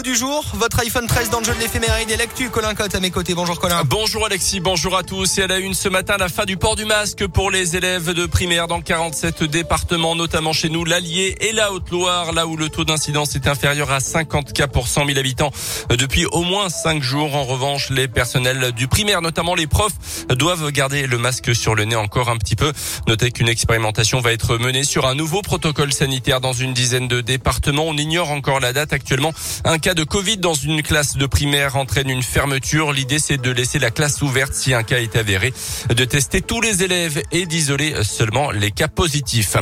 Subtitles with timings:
[0.00, 2.48] du jour, votre iPhone 13 dans le jeu de l'éphéméride et l'actu.
[2.48, 3.34] Colin à mes côtés.
[3.34, 3.82] Bonjour Colin.
[3.84, 5.36] Bonjour Alexis, bonjour à tous.
[5.36, 8.10] Et à la une ce matin, la fin du port du masque pour les élèves
[8.12, 12.70] de primaire dans 47 départements, notamment chez nous, l'Allier et la Haute-Loire, là où le
[12.70, 15.50] taux d'incidence est inférieur à 50 cas pour 100 000 habitants
[15.90, 17.34] depuis au moins 5 jours.
[17.34, 21.84] En revanche, les personnels du primaire, notamment les profs, doivent garder le masque sur le
[21.84, 22.72] nez encore un petit peu.
[23.08, 27.20] Notez qu'une expérimentation va être menée sur un nouveau protocole sanitaire dans une dizaine de
[27.20, 27.84] départements.
[27.86, 29.34] On ignore encore la date actuellement.
[29.64, 32.92] Un cas de Covid dans une classe de primaire entraîne une fermeture.
[32.92, 35.52] L'idée, c'est de laisser la classe ouverte si un cas est avéré,
[35.88, 39.56] de tester tous les élèves et d'isoler seulement les cas positifs.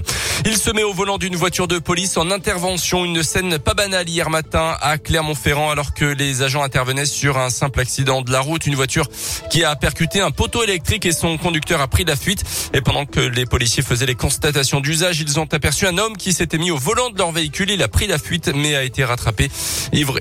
[0.44, 3.06] Il se met au volant d'une voiture de police en intervention.
[3.06, 7.48] Une scène pas banale hier matin à Clermont-Ferrand alors que les agents intervenaient sur un
[7.48, 8.66] simple accident de la route.
[8.66, 9.08] Une voiture
[9.48, 12.44] qui a percuté un poteau électrique et son conducteur a pris la fuite.
[12.74, 16.34] Et pendant que les policiers faisaient les constatations d'usage, ils ont aperçu un homme qui
[16.34, 17.70] s'était mis au volant de leur véhicule.
[17.70, 19.50] Il a pris la fuite mais a été rattrapé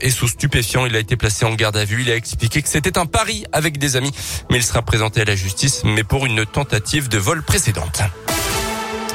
[0.02, 0.86] et sous stupéfiant.
[0.86, 2.02] Il a été placé en garde à vue.
[2.02, 4.12] Il a expliqué que c'était un pari avec des amis,
[4.50, 8.02] mais il sera présenté à la justice, mais pour une tentative de vol précédente.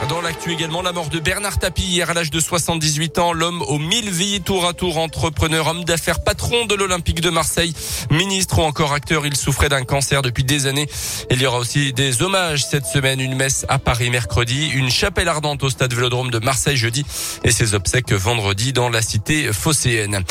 [0.09, 3.63] Dans l'actu également, la mort de Bernard Tapie hier à l'âge de 78 ans, l'homme
[3.63, 7.73] aux mille vies, tour à tour entrepreneur, homme d'affaires, patron de l'Olympique de Marseille,
[8.11, 10.89] ministre ou encore acteur, il souffrait d'un cancer depuis des années.
[11.31, 15.29] Il y aura aussi des hommages cette semaine, une messe à Paris mercredi, une chapelle
[15.29, 17.07] ardente au stade Vélodrome de Marseille jeudi
[17.43, 20.23] et ses obsèques vendredi dans la cité phocéenne.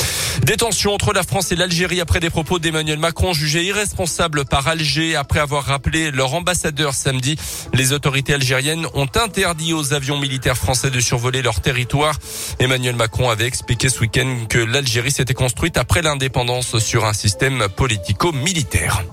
[0.44, 5.16] Détention entre la France et l'Algérie après des propos d'Emmanuel Macron jugé irresponsable par Alger
[5.16, 7.38] après avoir rappelé leur ambassadeur samedi.
[7.74, 12.20] Les autorités algériennes ont interdit aux avions militaires français de survoler leur territoire.
[12.60, 17.68] Emmanuel Macron avait expliqué ce week-end que l'Algérie s'était construite après l'indépendance sur un système
[17.78, 19.04] politico-militaire.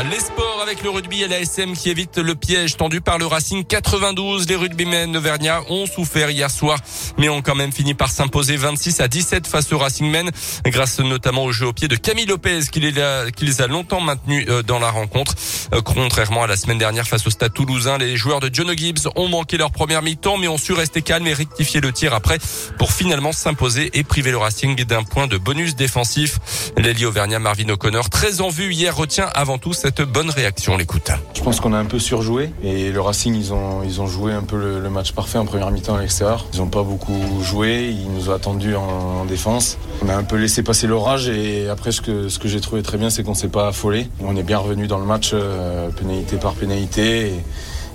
[0.00, 3.26] Les sports avec le rugby et la SM qui évite le piège tendu par le
[3.26, 4.48] Racing 92.
[4.48, 6.78] Les rugbymen auvergnats ont souffert hier soir,
[7.18, 10.30] mais ont quand même fini par s'imposer 26 à 17 face au Racing Men,
[10.64, 13.68] grâce notamment au jeu au pied de Camille Lopez qui les a, qui les a
[13.68, 15.34] longtemps maintenus euh, dans la rencontre.
[15.72, 19.08] Euh, contrairement à la semaine dernière face au Stade Toulousain, les joueurs de John Gibbs
[19.14, 22.38] ont manqué leur première mi-temps, mais ont su rester calmes et rectifier le tir après
[22.78, 26.38] pour finalement s'imposer et priver le Racing d'un point de bonus défensif.
[26.76, 30.76] L'ailier auvergnat Marvin O'Connor, très en vue hier, retient avant tout cette bonne réaction.
[30.76, 31.10] L'écoute.
[31.34, 34.32] Je pense qu'on a un peu surjoué et le Racing, ils ont, ils ont joué
[34.32, 36.46] un peu le, match parfait en première mi-temps à l'extérieur.
[36.54, 39.78] Ils n'ont pas beaucoup joué, ils nous ont attendus en, en, défense.
[40.04, 43.10] On a un peu laissé passer l'orage et après ce que, j'ai trouvé très bien,
[43.10, 44.06] c'est qu'on s'est pas affolé.
[44.20, 47.32] On est bien revenu dans le match, euh, pénalité par pénalité.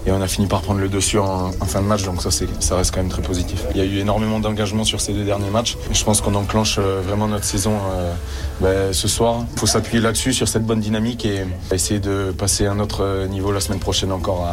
[0.08, 2.76] Et on a fini par prendre le dessus en, fin de match, donc ça, ça
[2.78, 3.66] reste quand même très positif.
[3.72, 5.78] Il y a eu énormément d'engagement sur ces deux derniers matchs.
[5.92, 8.14] Je pense qu'on enclenche euh, vraiment notre saison euh,
[8.62, 9.44] ben, ce soir.
[9.54, 13.28] Il faut s'appuyer là-dessus, sur cette bonne dynamique et essayer de passer à un autre
[13.30, 14.48] niveau la semaine prochaine encore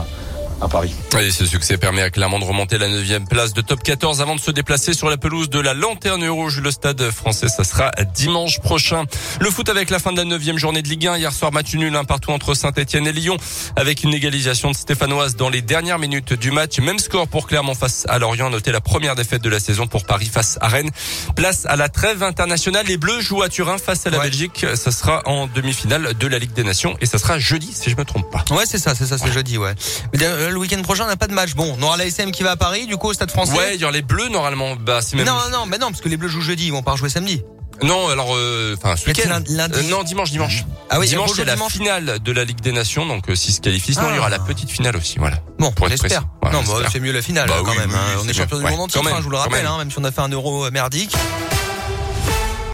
[0.60, 0.94] à Paris.
[1.20, 4.34] Et ce succès permet à Clermont de remonter la 9 place de top 14 avant
[4.34, 6.60] de se déplacer sur la pelouse de la Lanterne Rouge.
[6.60, 9.04] Le stade français, ça sera dimanche prochain.
[9.40, 11.18] Le foot avec la fin de la 9 journée de Ligue 1.
[11.18, 13.36] Hier soir, match nul un partout entre Saint-Etienne et Lyon
[13.76, 16.78] avec une égalisation de Stéphanoise dans les dernières minutes du match.
[16.78, 18.50] Même score pour Clermont face à Lorient.
[18.50, 20.90] Notez la première défaite de la saison pour Paris face à Rennes.
[21.36, 22.86] Place à la trêve internationale.
[22.86, 24.24] Les Bleus jouent à Turin face à la ouais.
[24.24, 24.66] Belgique.
[24.74, 27.96] Ça sera en demi-finale de la Ligue des Nations et ça sera jeudi si je
[27.96, 28.44] me trompe pas.
[28.54, 29.74] Ouais, c'est ça, c'est ça, c'est jeudi, ouais.
[30.12, 30.18] Mais
[30.50, 31.54] le week-end prochain, on n'a pas de match.
[31.54, 33.56] Bon, on aura la SM qui va à Paris, du coup, au Stade français.
[33.56, 34.76] Ouais, il y aura les Bleus, normalement.
[34.76, 35.26] Bah, c'est même...
[35.26, 37.42] Non, non, mais non, parce que les Bleus jouent jeudi, ils vont pas rejouer samedi.
[37.82, 39.40] Non, alors, enfin, euh, ce week-end.
[39.48, 39.78] Lundi.
[39.78, 40.64] Euh, non, dimanche, dimanche.
[40.90, 41.72] Ah oui, dimanche, c'est la dimanche.
[41.72, 44.12] finale de la Ligue des Nations, donc euh, s'ils se qualifient, sinon Ah.
[44.12, 45.38] il y aura la petite finale aussi, voilà.
[45.58, 46.22] Bon, Pour on être espère.
[46.44, 47.90] Ouais, non, on bah, c'est mieux la finale Bah quand oui, même.
[47.90, 48.20] oui, hein.
[48.24, 49.72] on est champion du monde Ouais, en titre, quand hein, je vous le rappelle, même.
[49.72, 51.16] hein, même si on a fait un euro merdique.